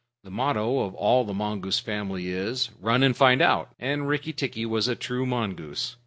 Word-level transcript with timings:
The 0.23 0.31
motto 0.31 0.79
of 0.79 0.95
all 0.95 1.25
the 1.25 1.33
mongoose 1.35 1.77
family 1.79 2.27
is 2.29 2.71
"Run 2.79 3.03
and 3.03 3.15
find 3.15 3.39
out," 3.39 3.69
and 3.77 4.07
Rikki 4.07 4.33
tikki 4.33 4.65
was 4.65 4.87
a 4.87 4.95
true 4.95 5.27
mongoose. 5.27 5.95